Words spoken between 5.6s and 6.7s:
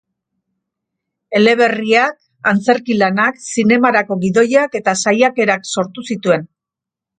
sortu zituen.